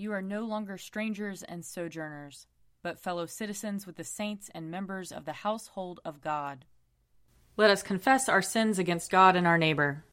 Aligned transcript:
You 0.00 0.12
are 0.12 0.22
no 0.22 0.42
longer 0.42 0.78
strangers 0.78 1.42
and 1.42 1.64
sojourners, 1.64 2.46
but 2.84 3.00
fellow 3.00 3.26
citizens 3.26 3.84
with 3.84 3.96
the 3.96 4.04
saints 4.04 4.48
and 4.54 4.70
members 4.70 5.10
of 5.10 5.24
the 5.24 5.32
household 5.32 5.98
of 6.04 6.20
God. 6.20 6.64
Let 7.56 7.70
us 7.70 7.82
confess 7.82 8.28
our 8.28 8.40
sins 8.40 8.78
against 8.78 9.10
God 9.10 9.34
and 9.34 9.44
our 9.44 9.58
neighbor. 9.58 10.04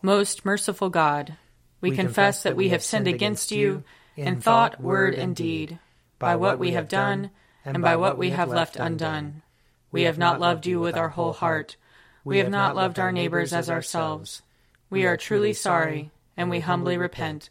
Most 0.00 0.44
merciful 0.44 0.90
God, 0.90 1.38
we, 1.80 1.90
we 1.90 1.96
confess 1.96 2.44
that 2.44 2.54
we 2.54 2.68
have 2.68 2.84
sinned 2.84 3.08
against 3.08 3.50
you 3.50 3.82
in 4.14 4.40
thought, 4.40 4.80
word, 4.80 5.16
and 5.16 5.34
deed, 5.34 5.80
by 6.20 6.36
what 6.36 6.60
we 6.60 6.70
have 6.70 6.86
done 6.86 7.32
and 7.64 7.82
by 7.82 7.96
what 7.96 8.16
we 8.16 8.30
have 8.30 8.48
left 8.48 8.76
undone. 8.76 9.42
We 9.90 10.02
have 10.02 10.18
not 10.18 10.38
loved 10.38 10.68
you 10.68 10.78
with 10.78 10.96
our 10.96 11.08
whole 11.08 11.32
heart. 11.32 11.76
We 12.22 12.38
have 12.38 12.48
not 12.48 12.76
loved 12.76 13.00
our 13.00 13.10
neighbors 13.10 13.52
as 13.52 13.68
ourselves. 13.68 14.42
We 14.88 15.04
are 15.04 15.16
truly 15.16 15.52
sorry, 15.52 16.12
and 16.36 16.48
we 16.48 16.60
humbly 16.60 16.96
repent 16.96 17.50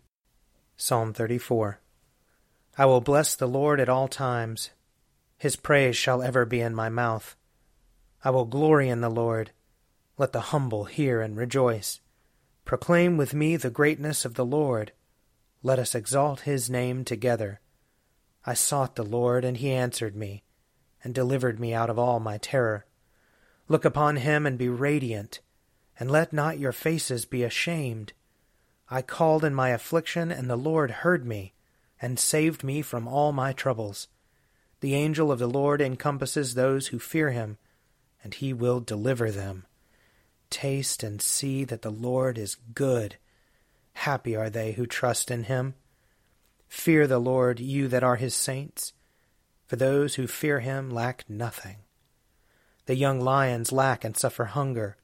Psalm 0.83 1.13
34 1.13 1.79
I 2.75 2.87
will 2.87 3.01
bless 3.01 3.35
the 3.35 3.47
Lord 3.47 3.79
at 3.79 3.87
all 3.87 4.07
times. 4.07 4.71
His 5.37 5.55
praise 5.55 5.95
shall 5.95 6.23
ever 6.23 6.43
be 6.43 6.59
in 6.59 6.73
my 6.73 6.89
mouth. 6.89 7.35
I 8.23 8.31
will 8.31 8.45
glory 8.45 8.89
in 8.89 8.99
the 8.99 9.07
Lord. 9.07 9.51
Let 10.17 10.31
the 10.31 10.49
humble 10.49 10.85
hear 10.85 11.21
and 11.21 11.37
rejoice. 11.37 11.99
Proclaim 12.65 13.15
with 13.15 13.35
me 13.35 13.57
the 13.57 13.69
greatness 13.69 14.25
of 14.25 14.33
the 14.33 14.43
Lord. 14.43 14.91
Let 15.61 15.77
us 15.77 15.93
exalt 15.93 16.49
his 16.49 16.67
name 16.67 17.05
together. 17.05 17.59
I 18.43 18.55
sought 18.55 18.95
the 18.95 19.05
Lord, 19.05 19.45
and 19.45 19.57
he 19.57 19.71
answered 19.71 20.15
me, 20.15 20.41
and 21.03 21.13
delivered 21.13 21.59
me 21.59 21.75
out 21.75 21.91
of 21.91 21.99
all 21.99 22.19
my 22.19 22.39
terror. 22.39 22.87
Look 23.67 23.85
upon 23.85 24.15
him 24.15 24.47
and 24.47 24.57
be 24.57 24.67
radiant, 24.67 25.41
and 25.99 26.09
let 26.09 26.33
not 26.33 26.57
your 26.57 26.71
faces 26.71 27.25
be 27.25 27.43
ashamed. 27.43 28.13
I 28.93 29.01
called 29.01 29.45
in 29.45 29.55
my 29.55 29.69
affliction, 29.69 30.33
and 30.33 30.49
the 30.49 30.57
Lord 30.57 30.91
heard 30.91 31.25
me, 31.25 31.53
and 32.01 32.19
saved 32.19 32.61
me 32.61 32.81
from 32.81 33.07
all 33.07 33.31
my 33.31 33.53
troubles. 33.53 34.09
The 34.81 34.95
angel 34.95 35.31
of 35.31 35.39
the 35.39 35.47
Lord 35.47 35.81
encompasses 35.81 36.53
those 36.53 36.87
who 36.87 36.99
fear 36.99 37.31
him, 37.31 37.57
and 38.21 38.33
he 38.33 38.51
will 38.51 38.81
deliver 38.81 39.31
them. 39.31 39.65
Taste 40.49 41.03
and 41.03 41.21
see 41.21 41.63
that 41.63 41.83
the 41.83 41.89
Lord 41.89 42.37
is 42.37 42.57
good. 42.75 43.15
Happy 43.93 44.35
are 44.35 44.49
they 44.49 44.73
who 44.73 44.85
trust 44.85 45.31
in 45.31 45.45
him. 45.45 45.75
Fear 46.67 47.07
the 47.07 47.19
Lord, 47.19 47.61
you 47.61 47.87
that 47.87 48.03
are 48.03 48.17
his 48.17 48.35
saints, 48.35 48.91
for 49.67 49.77
those 49.77 50.15
who 50.15 50.27
fear 50.27 50.59
him 50.59 50.89
lack 50.89 51.29
nothing. 51.29 51.77
The 52.87 52.95
young 52.95 53.21
lions 53.21 53.71
lack 53.71 54.03
and 54.03 54.17
suffer 54.17 54.45
hunger, 54.45 54.97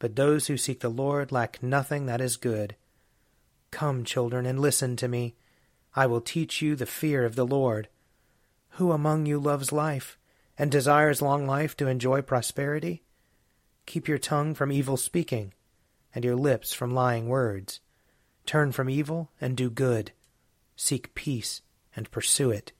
but 0.00 0.16
those 0.16 0.48
who 0.48 0.56
seek 0.56 0.80
the 0.80 0.88
Lord 0.88 1.30
lack 1.30 1.62
nothing 1.62 2.06
that 2.06 2.20
is 2.20 2.36
good. 2.36 2.74
Come, 3.74 4.04
children, 4.04 4.46
and 4.46 4.60
listen 4.60 4.94
to 4.94 5.08
me. 5.08 5.34
I 5.96 6.06
will 6.06 6.20
teach 6.20 6.62
you 6.62 6.76
the 6.76 6.86
fear 6.86 7.24
of 7.24 7.34
the 7.34 7.44
Lord. 7.44 7.88
Who 8.78 8.92
among 8.92 9.26
you 9.26 9.40
loves 9.40 9.72
life, 9.72 10.16
and 10.56 10.70
desires 10.70 11.20
long 11.20 11.44
life 11.44 11.76
to 11.78 11.88
enjoy 11.88 12.22
prosperity? 12.22 13.02
Keep 13.84 14.06
your 14.06 14.18
tongue 14.18 14.54
from 14.54 14.70
evil 14.70 14.96
speaking, 14.96 15.54
and 16.14 16.24
your 16.24 16.36
lips 16.36 16.72
from 16.72 16.94
lying 16.94 17.28
words. 17.28 17.80
Turn 18.46 18.70
from 18.70 18.88
evil 18.88 19.32
and 19.40 19.56
do 19.56 19.70
good. 19.70 20.12
Seek 20.76 21.12
peace 21.16 21.60
and 21.96 22.08
pursue 22.12 22.52
it. 22.52 22.70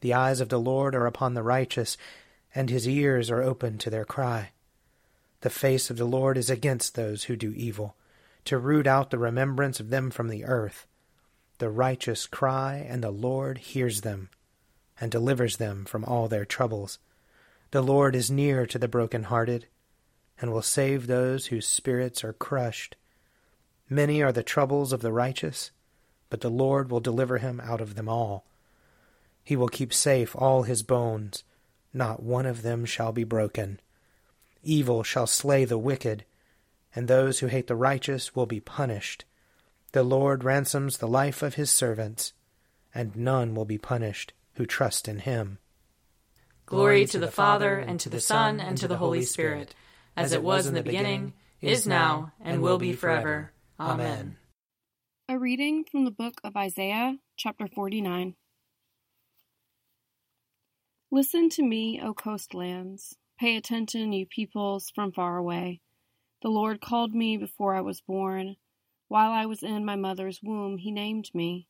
The 0.00 0.12
eyes 0.12 0.40
of 0.40 0.48
the 0.48 0.58
Lord 0.58 0.96
are 0.96 1.06
upon 1.06 1.34
the 1.34 1.44
righteous, 1.44 1.96
and 2.52 2.68
his 2.68 2.88
ears 2.88 3.30
are 3.30 3.44
open 3.44 3.78
to 3.78 3.90
their 3.90 4.04
cry. 4.04 4.50
The 5.42 5.50
face 5.50 5.88
of 5.88 5.98
the 5.98 6.04
Lord 6.04 6.36
is 6.36 6.50
against 6.50 6.96
those 6.96 7.24
who 7.24 7.36
do 7.36 7.52
evil 7.52 7.94
to 8.44 8.58
root 8.58 8.86
out 8.86 9.10
the 9.10 9.18
remembrance 9.18 9.80
of 9.80 9.90
them 9.90 10.10
from 10.10 10.28
the 10.28 10.44
earth. 10.44 10.86
The 11.58 11.70
righteous 11.70 12.26
cry, 12.26 12.76
and 12.88 13.02
the 13.02 13.10
Lord 13.10 13.58
hears 13.58 14.00
them, 14.00 14.30
and 15.00 15.10
delivers 15.10 15.58
them 15.58 15.84
from 15.84 16.04
all 16.04 16.28
their 16.28 16.44
troubles. 16.44 16.98
The 17.70 17.82
Lord 17.82 18.16
is 18.16 18.30
near 18.30 18.66
to 18.66 18.78
the 18.78 18.88
broken-hearted, 18.88 19.66
and 20.40 20.52
will 20.52 20.62
save 20.62 21.06
those 21.06 21.46
whose 21.46 21.66
spirits 21.66 22.24
are 22.24 22.32
crushed. 22.32 22.96
Many 23.88 24.22
are 24.22 24.32
the 24.32 24.42
troubles 24.42 24.92
of 24.92 25.02
the 25.02 25.12
righteous, 25.12 25.70
but 26.30 26.40
the 26.40 26.48
Lord 26.48 26.90
will 26.90 27.00
deliver 27.00 27.38
him 27.38 27.60
out 27.60 27.80
of 27.80 27.94
them 27.94 28.08
all. 28.08 28.44
He 29.44 29.56
will 29.56 29.68
keep 29.68 29.92
safe 29.92 30.34
all 30.34 30.62
his 30.62 30.82
bones, 30.82 31.44
not 31.92 32.22
one 32.22 32.46
of 32.46 32.62
them 32.62 32.84
shall 32.84 33.12
be 33.12 33.24
broken. 33.24 33.80
Evil 34.62 35.02
shall 35.02 35.26
slay 35.26 35.64
the 35.64 35.78
wicked, 35.78 36.24
and 36.94 37.06
those 37.06 37.38
who 37.38 37.46
hate 37.46 37.66
the 37.66 37.76
righteous 37.76 38.34
will 38.34 38.46
be 38.46 38.60
punished. 38.60 39.24
The 39.92 40.02
Lord 40.02 40.44
ransoms 40.44 40.98
the 40.98 41.08
life 41.08 41.42
of 41.42 41.54
his 41.54 41.70
servants, 41.70 42.32
and 42.94 43.16
none 43.16 43.54
will 43.54 43.64
be 43.64 43.78
punished 43.78 44.32
who 44.54 44.66
trust 44.66 45.08
in 45.08 45.20
him. 45.20 45.58
Glory 46.66 47.06
to 47.06 47.18
the 47.18 47.30
Father, 47.30 47.78
and 47.78 47.98
to 48.00 48.08
the 48.08 48.20
Son, 48.20 48.60
and 48.60 48.78
to 48.78 48.86
the 48.86 48.98
Holy 48.98 49.22
Spirit, 49.22 49.74
as 50.16 50.32
it 50.32 50.42
was 50.42 50.66
in 50.66 50.74
the 50.74 50.82
beginning, 50.82 51.32
is 51.60 51.86
now, 51.86 52.32
and 52.40 52.62
will 52.62 52.78
be 52.78 52.92
forever. 52.92 53.52
Amen. 53.78 54.36
A 55.28 55.38
reading 55.38 55.84
from 55.90 56.04
the 56.04 56.10
book 56.10 56.34
of 56.44 56.56
Isaiah, 56.56 57.16
chapter 57.36 57.66
49. 57.66 58.34
Listen 61.10 61.48
to 61.50 61.62
me, 61.62 62.00
O 62.02 62.14
coastlands. 62.14 63.16
Pay 63.38 63.56
attention, 63.56 64.12
you 64.12 64.26
peoples 64.26 64.92
from 64.94 65.10
far 65.10 65.38
away. 65.38 65.80
The 66.42 66.48
Lord 66.48 66.80
called 66.80 67.14
me 67.14 67.36
before 67.36 67.74
I 67.74 67.82
was 67.82 68.00
born. 68.00 68.56
While 69.08 69.30
I 69.30 69.44
was 69.44 69.62
in 69.62 69.84
my 69.84 69.96
mother's 69.96 70.42
womb, 70.42 70.78
He 70.78 70.90
named 70.90 71.30
me. 71.34 71.66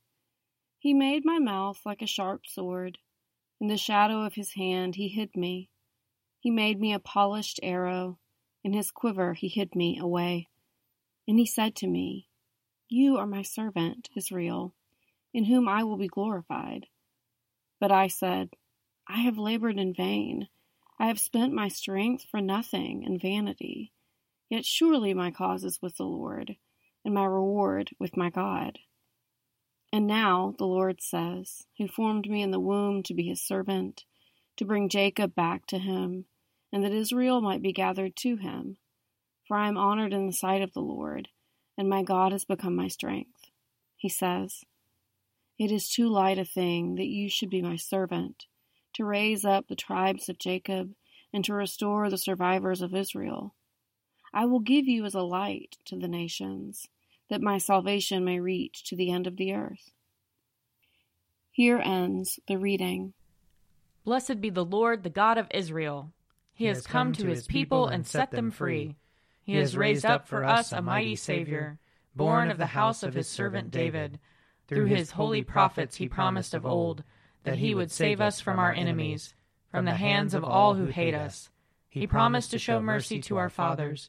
He 0.79 0.95
made 0.95 1.25
my 1.25 1.41
mouth 1.41 1.81
like 1.85 2.03
a 2.03 2.07
sharp 2.07 2.47
sword. 2.47 2.99
In 3.61 3.67
the 3.67 3.77
shadow 3.77 4.23
of 4.23 4.35
His 4.35 4.53
hand, 4.53 4.95
He 4.95 5.09
hid 5.09 5.37
me. 5.37 5.71
He 6.39 6.51
made 6.51 6.79
me 6.79 6.93
a 6.93 7.01
polished 7.01 7.59
arrow. 7.65 8.19
In 8.63 8.73
His 8.73 8.93
quiver, 8.93 9.35
He 9.35 9.49
hid 9.49 9.75
me 9.75 9.99
away. 9.99 10.49
And 11.27 11.39
He 11.39 11.47
said 11.47 11.75
to 11.77 11.89
me, 11.89 12.29
You 12.89 13.17
are 13.17 13.27
my 13.27 13.43
servant, 13.43 14.09
Israel, 14.15 14.75
in 15.35 15.45
whom 15.45 15.69
I 15.69 15.83
will 15.83 15.97
be 15.97 16.07
glorified. 16.07 16.87
But 17.81 17.91
I 17.91 18.07
said, 18.07 18.51
I 19.09 19.23
have 19.23 19.37
labored 19.37 19.79
in 19.79 19.95
vain. 19.95 20.49
I 20.97 21.09
have 21.09 21.19
spent 21.19 21.53
my 21.53 21.67
strength 21.67 22.25
for 22.31 22.41
nothing 22.41 23.03
in 23.03 23.19
vanity. 23.19 23.93
Yet 24.51 24.67
surely 24.67 25.15
my 25.15 25.31
cause 25.31 25.65
is 25.65 25.81
with 25.81 25.97
the 25.97 26.05
Lord, 26.05 26.57
and 27.05 27.15
my 27.15 27.25
reward 27.25 27.91
with 28.01 28.17
my 28.17 28.31
God. 28.31 28.81
And 29.93 30.07
now, 30.07 30.55
the 30.59 30.67
Lord 30.67 31.01
says, 31.01 31.67
who 31.79 31.87
formed 31.87 32.29
me 32.29 32.43
in 32.43 32.51
the 32.51 32.61
womb 32.61 33.05
to 33.05 33.15
be 33.15 33.29
his 33.29 33.41
servant, 33.41 34.05
to 34.57 34.65
bring 34.65 34.89
Jacob 34.89 35.35
back 35.37 35.67
to 35.67 35.79
him, 35.79 36.27
and 36.73 36.85
that 36.85 36.93
Israel 36.93 37.41
might 37.41 37.63
be 37.63 37.73
gathered 37.73 38.17
to 38.17 38.37
him. 38.37 38.77
For 39.47 39.57
I 39.57 39.69
am 39.69 39.77
honored 39.77 40.13
in 40.13 40.27
the 40.27 40.33
sight 40.33 40.63
of 40.63 40.73
the 40.73 40.81
Lord, 40.81 41.29
and 41.79 41.89
my 41.89 42.03
God 42.03 42.33
has 42.33 42.45
become 42.45 42.75
my 42.75 42.89
strength. 42.89 43.51
He 43.97 44.09
says, 44.09 44.65
It 45.59 45.71
is 45.71 45.89
too 45.89 46.09
light 46.09 46.39
a 46.39 46.45
thing 46.45 46.97
that 46.97 47.09
you 47.09 47.29
should 47.29 47.51
be 47.51 47.63
my 47.63 47.77
servant, 47.77 48.47
to 48.95 49.05
raise 49.05 49.45
up 49.45 49.69
the 49.69 49.77
tribes 49.77 50.29
of 50.29 50.39
Jacob, 50.39 50.93
and 51.33 51.45
to 51.45 51.55
restore 51.55 52.11
the 52.11 52.19
survivors 52.19 52.83
of 52.83 52.95
Israel. 52.95 53.55
I 54.33 54.45
will 54.45 54.61
give 54.61 54.87
you 54.87 55.05
as 55.05 55.15
a 55.15 55.23
light 55.23 55.77
to 55.87 55.97
the 55.97 56.09
nations 56.09 56.89
that 57.29 57.43
my 57.43 57.59
salvation 57.59 58.25
may 58.25 58.41
reach 58.41 58.85
to 58.85 58.97
the 58.97 59.11
end 59.11 59.27
of 59.27 59.37
the 59.37 59.53
earth. 59.53 59.91
Here 61.51 61.79
ends 61.79 62.39
the 62.47 62.57
reading. 62.57 63.13
Blessed 64.05 64.41
be 64.41 64.51
the 64.51 64.65
Lord, 64.65 65.03
the 65.03 65.11
God 65.11 65.37
of 65.37 65.49
Israel. 65.53 66.13
He, 66.55 66.65
he 66.65 66.69
has 66.69 66.87
come, 66.87 67.09
come 67.09 67.13
to 67.15 67.27
his 67.27 67.47
people 67.47 67.87
and 67.87 68.07
set 68.07 68.31
them 68.31 68.51
free. 68.51 68.97
He 69.43 69.57
has 69.57 69.77
raised 69.77 70.05
up 70.05 70.29
for 70.29 70.45
us 70.45 70.73
a 70.73 70.81
mighty 70.81 71.17
Savior, 71.17 71.79
born 72.15 72.51
of 72.51 72.59
the 72.59 72.67
house 72.67 73.03
of 73.03 73.15
his 73.15 73.29
servant 73.29 73.71
David. 73.71 74.21
Through 74.69 74.87
his 74.87 75.11
holy 75.11 75.43
prophets 75.43 75.97
he 75.97 76.09
promised 76.09 76.55
of 76.55 76.65
old 76.65 77.03
that 77.43 77.59
he 77.59 77.75
would 77.75 77.91
save 77.91 78.21
us 78.21 78.41
from 78.41 78.59
our 78.59 78.73
enemies, 78.73 79.35
from 79.71 79.85
the 79.85 79.95
hands 79.95 80.35
of 80.35 80.45
all 80.45 80.75
who 80.75 80.87
hate 80.87 81.15
us. 81.15 81.51
He 81.89 82.07
promised 82.07 82.53
to 82.53 82.59
show 82.59 82.81
mercy 82.81 83.21
to 83.23 83.37
our 83.37 83.51
fathers, 83.51 84.09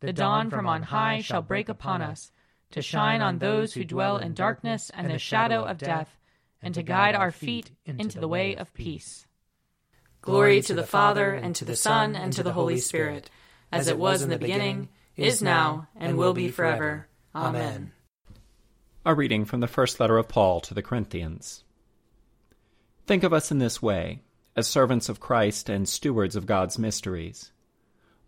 the 0.00 0.12
dawn 0.12 0.50
from 0.50 0.66
on 0.66 0.82
high 0.82 1.20
shall 1.20 1.42
break 1.42 1.68
upon 1.68 2.02
us 2.02 2.30
to 2.70 2.82
shine 2.82 3.22
on 3.22 3.38
those 3.38 3.72
who 3.72 3.84
dwell 3.84 4.18
in 4.18 4.34
darkness 4.34 4.90
and 4.94 5.10
the 5.10 5.18
shadow 5.18 5.64
of 5.64 5.78
death, 5.78 6.16
and 6.60 6.74
to 6.74 6.82
guide 6.82 7.14
our 7.14 7.30
feet 7.30 7.70
into 7.84 8.20
the 8.20 8.28
way 8.28 8.54
of 8.54 8.74
peace. 8.74 9.26
Glory 10.20 10.60
to 10.62 10.74
the 10.74 10.86
Father, 10.86 11.32
and 11.32 11.54
to 11.56 11.64
the 11.64 11.76
Son, 11.76 12.14
and 12.14 12.32
to 12.32 12.42
the 12.42 12.52
Holy 12.52 12.78
Spirit, 12.78 13.30
as 13.72 13.88
it 13.88 13.98
was 13.98 14.22
in 14.22 14.28
the 14.28 14.38
beginning, 14.38 14.88
is 15.16 15.40
now, 15.40 15.88
and 15.96 16.18
will 16.18 16.34
be 16.34 16.48
forever. 16.48 17.08
Amen. 17.34 17.92
A 19.06 19.14
reading 19.14 19.44
from 19.44 19.60
the 19.60 19.66
first 19.66 20.00
letter 20.00 20.18
of 20.18 20.28
Paul 20.28 20.60
to 20.62 20.74
the 20.74 20.82
Corinthians. 20.82 21.64
Think 23.06 23.22
of 23.22 23.32
us 23.32 23.50
in 23.50 23.58
this 23.58 23.80
way, 23.80 24.20
as 24.54 24.66
servants 24.66 25.08
of 25.08 25.20
Christ 25.20 25.68
and 25.70 25.88
stewards 25.88 26.36
of 26.36 26.44
God's 26.44 26.78
mysteries. 26.78 27.52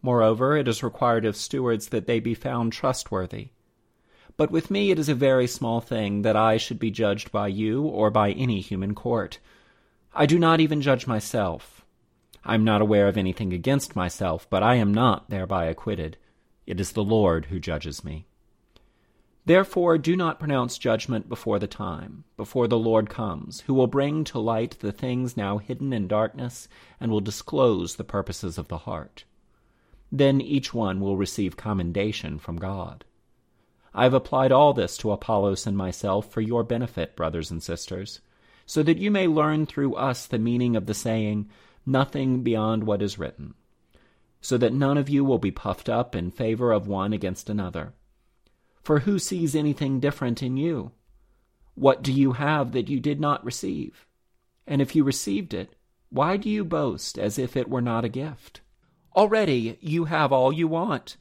Moreover, 0.02 0.56
it 0.56 0.66
is 0.66 0.82
required 0.82 1.24
of 1.24 1.36
stewards 1.36 1.88
that 1.88 2.06
they 2.06 2.20
be 2.20 2.34
found 2.34 2.72
trustworthy. 2.72 3.50
But 4.36 4.50
with 4.50 4.70
me 4.70 4.90
it 4.90 4.98
is 4.98 5.08
a 5.08 5.14
very 5.14 5.46
small 5.46 5.80
thing 5.80 6.22
that 6.22 6.36
I 6.36 6.56
should 6.56 6.78
be 6.78 6.90
judged 6.90 7.30
by 7.30 7.48
you 7.48 7.82
or 7.82 8.10
by 8.10 8.32
any 8.32 8.60
human 8.60 8.94
court. 8.94 9.38
I 10.14 10.26
do 10.26 10.38
not 10.38 10.60
even 10.60 10.80
judge 10.80 11.06
myself. 11.06 11.84
I 12.42 12.54
am 12.54 12.64
not 12.64 12.80
aware 12.80 13.06
of 13.06 13.18
anything 13.18 13.52
against 13.52 13.94
myself, 13.94 14.48
but 14.48 14.62
I 14.62 14.76
am 14.76 14.94
not 14.94 15.28
thereby 15.28 15.66
acquitted. 15.66 16.16
It 16.66 16.80
is 16.80 16.92
the 16.92 17.04
Lord 17.04 17.46
who 17.46 17.60
judges 17.60 18.02
me. 18.02 18.26
Therefore, 19.44 19.98
do 19.98 20.16
not 20.16 20.38
pronounce 20.38 20.78
judgment 20.78 21.28
before 21.28 21.58
the 21.58 21.66
time, 21.66 22.24
before 22.36 22.68
the 22.68 22.78
Lord 22.78 23.10
comes, 23.10 23.62
who 23.62 23.74
will 23.74 23.86
bring 23.86 24.24
to 24.24 24.38
light 24.38 24.78
the 24.80 24.92
things 24.92 25.36
now 25.36 25.58
hidden 25.58 25.92
in 25.92 26.08
darkness, 26.08 26.68
and 26.98 27.10
will 27.10 27.20
disclose 27.20 27.96
the 27.96 28.04
purposes 28.04 28.58
of 28.58 28.68
the 28.68 28.78
heart. 28.78 29.24
Then 30.12 30.40
each 30.40 30.74
one 30.74 31.00
will 31.00 31.16
receive 31.16 31.56
commendation 31.56 32.38
from 32.38 32.56
God. 32.56 33.04
I 33.92 34.04
have 34.04 34.14
applied 34.14 34.52
all 34.52 34.72
this 34.72 34.96
to 34.98 35.10
Apollos 35.10 35.66
and 35.66 35.76
myself 35.76 36.30
for 36.30 36.40
your 36.40 36.62
benefit, 36.62 37.16
brothers 37.16 37.50
and 37.50 37.62
sisters, 37.62 38.20
so 38.66 38.82
that 38.82 38.98
you 38.98 39.10
may 39.10 39.26
learn 39.26 39.66
through 39.66 39.94
us 39.94 40.26
the 40.26 40.38
meaning 40.38 40.76
of 40.76 40.86
the 40.86 40.94
saying, 40.94 41.48
Nothing 41.84 42.42
beyond 42.42 42.84
what 42.84 43.02
is 43.02 43.18
written, 43.18 43.54
so 44.40 44.56
that 44.58 44.72
none 44.72 44.96
of 44.96 45.08
you 45.08 45.24
will 45.24 45.38
be 45.38 45.50
puffed 45.50 45.88
up 45.88 46.14
in 46.14 46.30
favor 46.30 46.70
of 46.72 46.86
one 46.86 47.12
against 47.12 47.50
another. 47.50 47.94
For 48.82 49.00
who 49.00 49.18
sees 49.18 49.54
anything 49.56 50.00
different 50.00 50.42
in 50.42 50.56
you? 50.56 50.92
What 51.74 52.02
do 52.02 52.12
you 52.12 52.32
have 52.32 52.72
that 52.72 52.88
you 52.88 53.00
did 53.00 53.20
not 53.20 53.44
receive? 53.44 54.06
And 54.66 54.80
if 54.80 54.94
you 54.94 55.02
received 55.02 55.52
it, 55.54 55.74
why 56.10 56.36
do 56.36 56.48
you 56.48 56.64
boast 56.64 57.18
as 57.18 57.38
if 57.38 57.56
it 57.56 57.68
were 57.68 57.80
not 57.80 58.04
a 58.04 58.08
gift? 58.08 58.60
Already 59.14 59.78
you 59.80 60.04
have 60.04 60.32
all 60.32 60.52
you 60.52 60.68
want. 60.68 61.16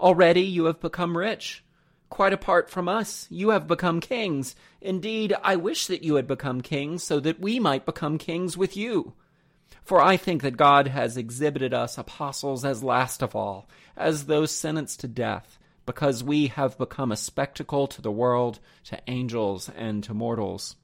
Already 0.00 0.42
you 0.42 0.66
have 0.66 0.80
become 0.80 1.16
rich. 1.16 1.64
Quite 2.08 2.32
apart 2.32 2.68
from 2.68 2.88
us, 2.88 3.26
you 3.30 3.50
have 3.50 3.66
become 3.66 4.00
kings. 4.00 4.54
Indeed, 4.80 5.34
I 5.42 5.56
wish 5.56 5.86
that 5.86 6.02
you 6.02 6.16
had 6.16 6.26
become 6.26 6.60
kings, 6.60 7.02
so 7.02 7.20
that 7.20 7.40
we 7.40 7.58
might 7.58 7.86
become 7.86 8.18
kings 8.18 8.56
with 8.56 8.76
you. 8.76 9.14
For 9.82 10.00
I 10.00 10.16
think 10.16 10.42
that 10.42 10.56
God 10.56 10.88
has 10.88 11.16
exhibited 11.16 11.72
us 11.72 11.98
apostles 11.98 12.64
as 12.64 12.84
last 12.84 13.22
of 13.22 13.34
all, 13.34 13.68
as 13.96 14.26
those 14.26 14.50
sentenced 14.50 15.00
to 15.00 15.08
death, 15.08 15.58
because 15.86 16.22
we 16.22 16.48
have 16.48 16.78
become 16.78 17.10
a 17.10 17.16
spectacle 17.16 17.86
to 17.88 18.02
the 18.02 18.12
world, 18.12 18.60
to 18.84 19.00
angels, 19.06 19.70
and 19.74 20.04
to 20.04 20.14
mortals. 20.14 20.76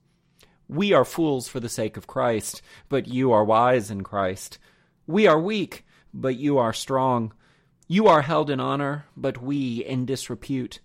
We 0.66 0.92
are 0.92 1.04
fools 1.04 1.46
for 1.46 1.60
the 1.60 1.68
sake 1.68 1.96
of 1.96 2.06
Christ, 2.06 2.62
but 2.88 3.06
you 3.06 3.32
are 3.32 3.44
wise 3.44 3.90
in 3.90 4.02
Christ. 4.02 4.58
We 5.06 5.26
are 5.26 5.38
weak, 5.40 5.84
but 6.12 6.36
you 6.36 6.58
are 6.58 6.72
strong. 6.72 7.32
You 7.86 8.06
are 8.06 8.22
held 8.22 8.50
in 8.50 8.60
honor, 8.60 9.06
but 9.16 9.42
we 9.42 9.84
in 9.84 10.04
disrepute. 10.04 10.80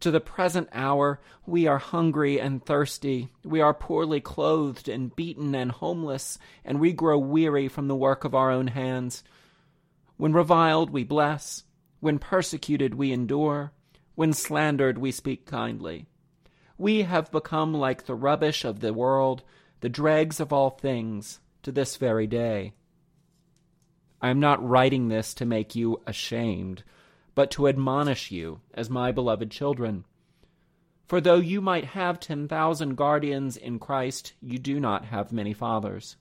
To 0.00 0.12
the 0.12 0.20
present 0.20 0.68
hour, 0.72 1.20
we 1.44 1.66
are 1.66 1.78
hungry 1.78 2.40
and 2.40 2.64
thirsty. 2.64 3.30
We 3.42 3.60
are 3.60 3.74
poorly 3.74 4.20
clothed 4.20 4.88
and 4.88 5.14
beaten 5.16 5.56
and 5.56 5.72
homeless, 5.72 6.38
and 6.64 6.78
we 6.78 6.92
grow 6.92 7.18
weary 7.18 7.66
from 7.66 7.88
the 7.88 7.96
work 7.96 8.22
of 8.22 8.34
our 8.34 8.52
own 8.52 8.68
hands. 8.68 9.24
When 10.16 10.32
reviled, 10.32 10.90
we 10.90 11.02
bless. 11.02 11.64
When 11.98 12.20
persecuted, 12.20 12.94
we 12.94 13.10
endure. 13.10 13.72
When 14.14 14.32
slandered, 14.32 14.98
we 14.98 15.10
speak 15.10 15.46
kindly. 15.46 16.06
We 16.76 17.02
have 17.02 17.32
become 17.32 17.74
like 17.74 18.06
the 18.06 18.14
rubbish 18.14 18.64
of 18.64 18.78
the 18.78 18.92
world, 18.92 19.42
the 19.80 19.88
dregs 19.88 20.38
of 20.38 20.52
all 20.52 20.70
things, 20.70 21.40
to 21.64 21.72
this 21.72 21.96
very 21.96 22.28
day. 22.28 22.72
I 24.20 24.30
am 24.30 24.40
not 24.40 24.66
writing 24.66 25.08
this 25.08 25.34
to 25.34 25.44
make 25.44 25.74
you 25.74 26.02
ashamed 26.06 26.82
but 27.38 27.52
to 27.52 27.68
admonish 27.68 28.32
you 28.32 28.60
as 28.74 28.90
my 28.90 29.12
beloved 29.12 29.48
children. 29.48 30.04
For 31.06 31.20
though 31.20 31.36
you 31.36 31.60
might 31.60 31.84
have 31.84 32.18
ten 32.18 32.48
thousand 32.48 32.96
guardians 32.96 33.56
in 33.56 33.78
Christ, 33.78 34.32
you 34.42 34.58
do 34.58 34.80
not 34.80 35.04
have 35.04 35.30
many 35.30 35.52
fathers. 35.52 36.16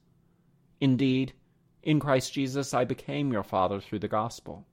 Indeed, 0.79 1.33
in 1.81 1.99
Christ 1.99 2.33
Jesus 2.33 2.71
I 2.71 2.85
became 2.85 3.33
your 3.33 3.41
father 3.41 3.79
through 3.79 3.97
the 3.97 4.07
gospel. 4.07 4.67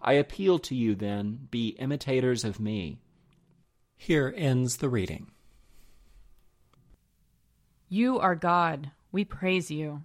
I 0.00 0.14
appeal 0.14 0.58
to 0.60 0.74
you, 0.74 0.94
then, 0.94 1.48
be 1.50 1.76
imitators 1.78 2.46
of 2.46 2.58
me. 2.58 3.02
Here 3.94 4.32
ends 4.34 4.78
the 4.78 4.88
reading. 4.88 5.32
You 7.90 8.18
are 8.20 8.34
God, 8.34 8.90
we 9.12 9.26
praise 9.26 9.70
you. 9.70 10.04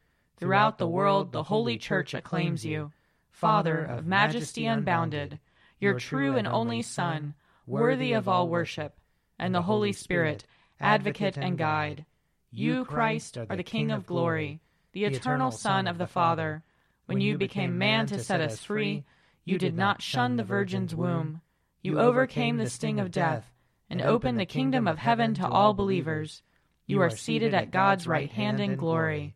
Throughout 0.37 0.77
the 0.77 0.87
world, 0.87 1.31
the 1.31 1.43
holy 1.43 1.77
church 1.77 2.13
acclaims 2.13 2.65
you. 2.65 2.91
Father 3.29 3.83
of 3.83 4.05
majesty 4.05 4.65
unbounded, 4.65 5.39
your 5.79 5.99
true 5.99 6.35
and 6.35 6.47
only 6.47 6.81
Son, 6.81 7.33
worthy 7.65 8.13
of 8.13 8.27
all 8.27 8.47
worship, 8.47 8.99
and 9.39 9.53
the 9.53 9.63
Holy 9.63 9.91
Spirit, 9.93 10.45
advocate 10.79 11.37
and 11.37 11.57
guide. 11.57 12.05
You, 12.51 12.85
Christ, 12.85 13.37
are 13.37 13.55
the 13.55 13.63
King 13.63 13.91
of 13.91 14.05
glory. 14.05 14.61
the 14.93 15.05
eternal 15.05 15.51
Son 15.51 15.87
of 15.87 15.97
the 15.97 16.07
Father. 16.07 16.63
When 17.05 17.21
you 17.21 17.37
became 17.37 17.77
man 17.77 18.05
to 18.07 18.19
set 18.19 18.41
us 18.41 18.59
free, 18.63 19.05
you 19.45 19.57
did 19.57 19.75
not 19.75 20.01
shun 20.01 20.35
the 20.35 20.43
Virgin's 20.43 20.93
womb. 20.93 21.41
You 21.81 21.99
overcame 21.99 22.57
the 22.57 22.69
sting 22.69 22.99
of 22.99 23.09
death 23.11 23.51
and 23.89 24.01
opened 24.01 24.39
the 24.39 24.45
kingdom 24.45 24.87
of 24.87 24.99
heaven 24.99 25.33
to 25.35 25.47
all 25.47 25.73
believers. 25.73 26.43
You 26.85 27.01
are 27.01 27.09
seated 27.09 27.53
at 27.53 27.71
God's 27.71 28.05
right 28.05 28.29
hand 28.29 28.59
in 28.59 28.75
glory. 28.75 29.35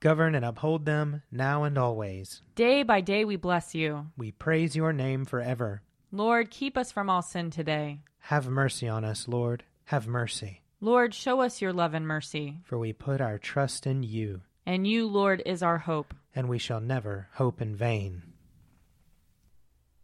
Govern 0.00 0.36
and 0.36 0.44
uphold 0.44 0.84
them 0.84 1.22
now 1.32 1.64
and 1.64 1.76
always. 1.76 2.42
Day 2.54 2.84
by 2.84 3.00
day 3.00 3.24
we 3.24 3.34
bless 3.34 3.74
you. 3.74 4.06
We 4.16 4.30
praise 4.30 4.76
your 4.76 4.92
name 4.92 5.24
forever. 5.24 5.82
Lord, 6.12 6.50
keep 6.50 6.78
us 6.78 6.92
from 6.92 7.10
all 7.10 7.22
sin 7.22 7.50
today. 7.50 8.02
Have 8.20 8.48
mercy 8.48 8.86
on 8.86 9.04
us, 9.04 9.26
Lord. 9.26 9.64
Have 9.86 10.06
mercy. 10.06 10.62
Lord, 10.80 11.14
show 11.14 11.40
us 11.40 11.60
your 11.60 11.72
love 11.72 11.94
and 11.94 12.06
mercy. 12.06 12.60
For 12.62 12.78
we 12.78 12.92
put 12.92 13.20
our 13.20 13.38
trust 13.38 13.88
in 13.88 14.04
you. 14.04 14.42
And 14.64 14.86
you, 14.86 15.08
Lord, 15.08 15.42
is 15.44 15.64
our 15.64 15.78
hope. 15.78 16.14
And 16.32 16.48
we 16.48 16.58
shall 16.58 16.80
never 16.80 17.28
hope 17.32 17.60
in 17.60 17.74
vain. 17.74 18.22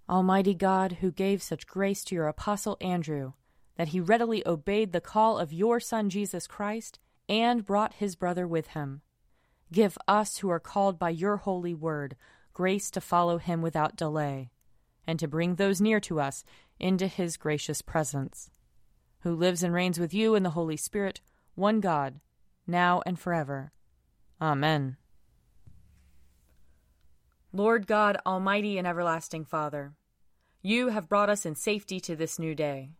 Almighty 0.08 0.54
God, 0.54 0.98
who 1.00 1.12
gave 1.12 1.40
such 1.40 1.68
grace 1.68 2.02
to 2.04 2.16
your 2.16 2.26
apostle 2.26 2.76
Andrew, 2.80 3.34
that 3.76 3.88
he 3.88 4.00
readily 4.00 4.42
obeyed 4.44 4.92
the 4.92 5.00
call 5.00 5.38
of 5.38 5.52
your 5.52 5.78
Son 5.78 6.10
Jesus 6.10 6.48
Christ 6.48 6.98
and 7.28 7.64
brought 7.64 7.94
his 7.94 8.16
brother 8.16 8.46
with 8.48 8.68
him. 8.68 9.02
Give 9.72 9.98
us 10.06 10.38
who 10.38 10.50
are 10.50 10.60
called 10.60 10.98
by 10.98 11.10
your 11.10 11.38
holy 11.38 11.74
word 11.74 12.16
grace 12.54 12.90
to 12.92 13.00
follow 13.00 13.38
him 13.38 13.60
without 13.60 13.96
delay, 13.96 14.48
and 15.06 15.18
to 15.18 15.28
bring 15.28 15.56
those 15.56 15.80
near 15.80 16.00
to 16.00 16.20
us 16.20 16.44
into 16.78 17.06
his 17.06 17.36
gracious 17.36 17.82
presence, 17.82 18.48
who 19.20 19.34
lives 19.34 19.62
and 19.62 19.74
reigns 19.74 19.98
with 19.98 20.14
you 20.14 20.34
in 20.34 20.44
the 20.44 20.50
Holy 20.50 20.76
Spirit, 20.76 21.20
one 21.56 21.80
God, 21.80 22.20
now 22.66 23.02
and 23.04 23.18
forever. 23.18 23.72
Amen. 24.40 24.96
Lord 27.52 27.86
God, 27.86 28.16
Almighty 28.24 28.78
and 28.78 28.86
everlasting 28.86 29.44
Father, 29.44 29.92
you 30.62 30.88
have 30.88 31.08
brought 31.08 31.28
us 31.28 31.44
in 31.44 31.54
safety 31.54 32.00
to 32.00 32.16
this 32.16 32.38
new 32.38 32.54
day. 32.54 32.90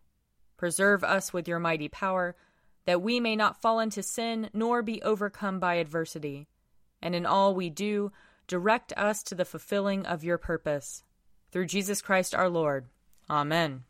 Preserve 0.57 1.03
us 1.03 1.33
with 1.33 1.47
your 1.47 1.59
mighty 1.59 1.89
power, 1.89 2.35
that 2.85 3.01
we 3.01 3.19
may 3.19 3.35
not 3.35 3.61
fall 3.61 3.79
into 3.79 4.03
sin 4.03 4.49
nor 4.53 4.81
be 4.81 5.01
overcome 5.01 5.59
by 5.59 5.75
adversity. 5.75 6.47
And 7.01 7.15
in 7.15 7.25
all 7.25 7.53
we 7.53 7.69
do, 7.69 8.11
direct 8.47 8.93
us 8.97 9.23
to 9.23 9.35
the 9.35 9.45
fulfilling 9.45 10.05
of 10.05 10.23
your 10.23 10.37
purpose. 10.37 11.03
Through 11.51 11.67
Jesus 11.67 12.01
Christ 12.01 12.35
our 12.35 12.49
Lord. 12.49 12.87
Amen. 13.29 13.83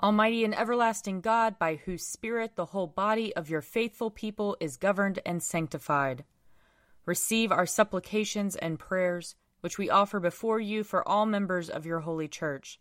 Almighty 0.00 0.44
and 0.44 0.56
everlasting 0.56 1.20
God, 1.20 1.58
by 1.58 1.76
whose 1.76 2.06
Spirit 2.06 2.54
the 2.54 2.66
whole 2.66 2.86
body 2.86 3.34
of 3.34 3.50
your 3.50 3.60
faithful 3.60 4.10
people 4.10 4.56
is 4.60 4.76
governed 4.76 5.18
and 5.26 5.42
sanctified, 5.42 6.24
receive 7.04 7.50
our 7.50 7.66
supplications 7.66 8.54
and 8.54 8.78
prayers, 8.78 9.34
which 9.60 9.76
we 9.76 9.90
offer 9.90 10.20
before 10.20 10.60
you 10.60 10.84
for 10.84 11.06
all 11.08 11.26
members 11.26 11.68
of 11.68 11.84
your 11.84 12.00
holy 12.00 12.28
church, 12.28 12.78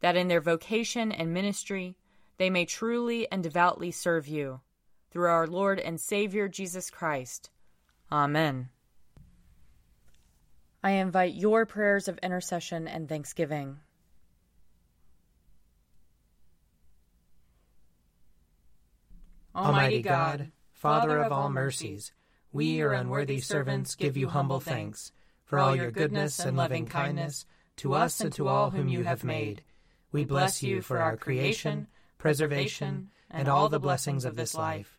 that 0.00 0.14
in 0.14 0.28
their 0.28 0.40
vocation 0.40 1.10
and 1.10 1.34
ministry 1.34 1.96
they 2.36 2.48
may 2.48 2.64
truly 2.64 3.30
and 3.32 3.42
devoutly 3.42 3.90
serve 3.90 4.28
you. 4.28 4.60
Through 5.12 5.28
our 5.28 5.46
Lord 5.46 5.78
and 5.78 6.00
Savior 6.00 6.48
Jesus 6.48 6.90
Christ. 6.90 7.50
Amen. 8.10 8.70
I 10.82 10.92
invite 10.92 11.34
your 11.34 11.66
prayers 11.66 12.08
of 12.08 12.18
intercession 12.22 12.88
and 12.88 13.08
thanksgiving. 13.08 13.78
Almighty 19.54 20.00
God, 20.00 20.50
Father 20.72 21.22
of 21.22 21.30
all 21.30 21.50
mercies, 21.50 22.12
we, 22.50 22.66
your 22.66 22.94
unworthy 22.94 23.40
servants, 23.40 23.94
give 23.94 24.16
you 24.16 24.28
humble 24.28 24.60
thanks 24.60 25.12
for 25.44 25.58
all 25.58 25.76
your 25.76 25.90
goodness 25.90 26.38
and 26.40 26.56
loving 26.56 26.86
kindness 26.86 27.44
to 27.76 27.92
us 27.94 28.20
and 28.20 28.32
to 28.32 28.48
all 28.48 28.70
whom 28.70 28.88
you 28.88 29.04
have 29.04 29.24
made. 29.24 29.62
We 30.10 30.24
bless 30.24 30.62
you 30.62 30.80
for 30.80 30.98
our 30.98 31.16
creation, 31.16 31.86
preservation, 32.16 33.10
and 33.30 33.48
all 33.48 33.68
the 33.68 33.78
blessings 33.78 34.24
of 34.24 34.36
this 34.36 34.54
life, 34.54 34.98